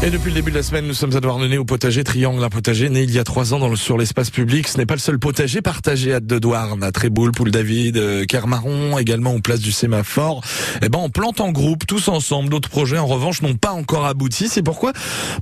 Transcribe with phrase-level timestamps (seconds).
[0.00, 2.48] Et depuis le début de la semaine, nous sommes à Douarnenez au potager Triangle, un
[2.50, 4.68] potager né il y a trois ans dans le, sur l'espace public.
[4.68, 8.24] Ce n'est pas le seul potager partagé à de Douarn, à Tréboul, Poule David, euh,
[8.24, 10.44] Kermaron, également aux places du sémaphore.
[10.82, 12.48] Eh ben, on plante en groupe, tous ensemble.
[12.48, 14.48] D'autres projets, en revanche, n'ont pas encore abouti.
[14.48, 14.92] C'est pourquoi,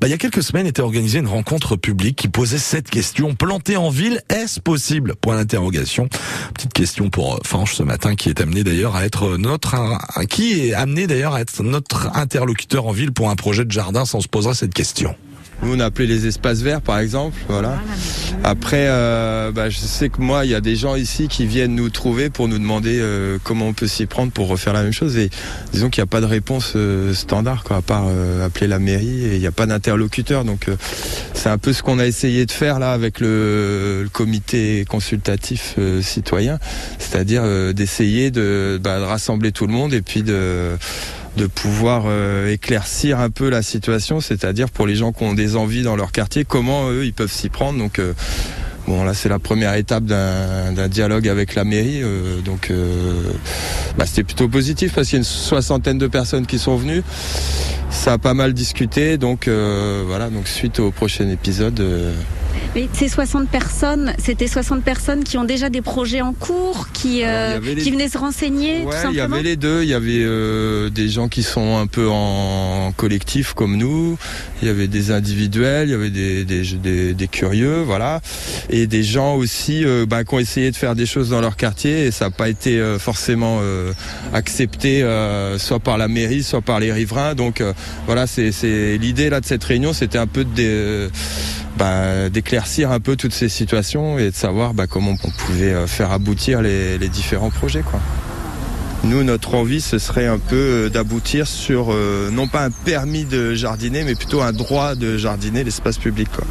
[0.01, 3.35] bah, il y a quelques semaines, était organisée une rencontre publique qui posait cette question.
[3.35, 5.17] Planter en ville, est-ce possible?
[5.21, 6.09] Point d'interrogation.
[6.55, 9.77] Petite question pour euh, Fanche ce matin, qui est amené d'ailleurs à être notre,
[10.31, 14.07] qui est amené d'ailleurs à être notre interlocuteur en ville pour un projet de jardin
[14.07, 15.15] sans se poser cette question.
[15.63, 17.39] Nous, on a appelé les espaces verts, par exemple.
[17.49, 17.81] Voilà.
[18.45, 21.75] Après, euh, bah, je sais que moi, il y a des gens ici qui viennent
[21.75, 24.93] nous trouver pour nous demander euh, comment on peut s'y prendre pour refaire la même
[24.93, 25.17] chose.
[25.17, 25.31] Et
[25.73, 28.05] disons qu'il n'y a pas de réponse euh, standard, quoi, à part
[28.45, 29.25] appeler la mairie.
[29.25, 30.45] Et il n'y a pas d'interlocuteur.
[30.45, 30.67] Donc,
[31.33, 36.59] c'est un peu ce qu'on a essayé de faire là avec le, comité consultatif citoyen,
[36.99, 37.43] c'est-à-dire
[37.75, 40.77] d'essayer de, bah, de rassembler tout le monde et puis de
[41.37, 45.57] de pouvoir euh, éclaircir un peu la situation, c'est-à-dire pour les gens qui ont des
[45.57, 47.79] envies dans leur quartier, comment eux ils peuvent s'y prendre.
[47.79, 48.15] Donc euh,
[48.87, 52.73] bon là c'est la première étape d'un dialogue avec la mairie, euh, donc
[53.99, 57.03] bah, c'était plutôt positif parce qu'il y a une soixantaine de personnes qui sont venues.
[57.91, 60.29] Ça a pas mal discuté, donc voilà.
[60.29, 61.83] Donc suite au prochain épisode.
[62.77, 67.23] Mais ces 60 personnes, c'était 60 personnes qui ont déjà des projets en cours, qui,
[67.25, 67.77] euh, les...
[67.77, 69.83] qui venaient se renseigner ouais, tout simplement Il y avait les deux.
[69.83, 74.19] Il y avait euh, des gens qui sont un peu en collectif comme nous.
[74.61, 78.21] Il y avait des individuels, il y avait des, des, des, des curieux, voilà.
[78.69, 81.57] Et des gens aussi euh, bah, qui ont essayé de faire des choses dans leur
[81.57, 83.95] quartier et ça n'a pas été euh, forcément euh,
[84.35, 85.01] accepté
[85.57, 87.35] soit par la mairie, soit par les riverains.
[87.35, 87.63] Donc
[88.05, 91.09] voilà, c'est l'idée là de cette réunion, c'était un peu de
[91.77, 96.13] bah, d'éclaircir un peu toutes ces situations et de savoir bah, comment on pouvait faire
[96.13, 97.83] aboutir les, les différents projets.
[97.83, 98.01] Quoi.
[99.07, 103.55] Nous, notre envie, ce serait un peu d'aboutir sur, euh, non pas un permis de
[103.55, 106.29] jardiner, mais plutôt un droit de jardiner l'espace public.
[106.35, 106.45] Quoi.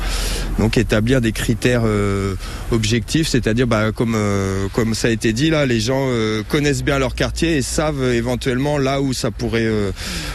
[0.57, 2.35] Donc établir des critères euh,
[2.71, 6.07] objectifs, c'est-à-dire, bah, comme, euh, comme ça a été dit, là, les gens
[6.47, 9.69] connaissent bien leur quartier et savent éventuellement là où ça pourrait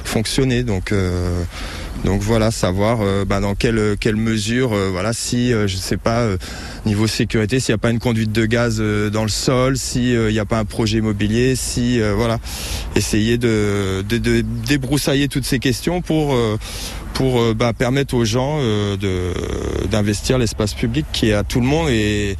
[0.05, 0.63] fonctionner.
[0.63, 0.93] Donc
[2.05, 5.99] donc voilà, savoir euh, bah, dans quelle, quelle mesure, euh, voilà, si, euh, je sais
[5.99, 6.27] pas,
[6.87, 10.39] niveau sécurité, s'il n'y a pas une conduite de gaz dans le sol, s'il n'y
[10.39, 12.39] a pas un projet immobilier, si, voilà,
[12.97, 14.03] essayer de,
[14.67, 16.37] débroussailler toutes ces questions pour,
[17.15, 19.33] pour bah, permettre aux gens de
[19.91, 22.37] d'investir l'espace public qui est à tout le monde et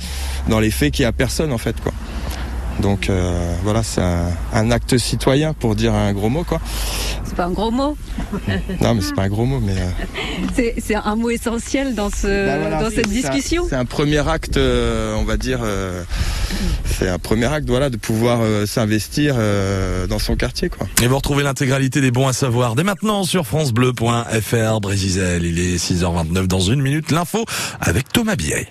[0.49, 1.93] dans les faits qui est à personne en fait, quoi.
[2.81, 6.61] Donc euh, voilà, c'est un, un, acte citoyen pour dire un gros mot quoi.
[7.25, 7.97] C'est pas un gros mot.
[8.81, 9.77] non mais c'est pas un gros mot mais.
[9.77, 10.71] Euh...
[10.83, 13.67] C'est un mot essentiel dans ce bah voilà, dans cette discussion.
[13.69, 15.61] C'est un, premier acte, euh, on va dire.
[15.63, 16.03] Euh,
[16.85, 19.37] c'est un premier acte voilà de pouvoir euh, s'investir
[20.09, 20.87] dans son quartier quoi.
[21.03, 25.41] Et vous retrouvez l'intégralité des bons à savoir dès maintenant sur francebleu.fr Brésil.
[25.43, 27.45] Il est 6h29 dans une minute l'info
[27.81, 28.69] avec Thomas Billet.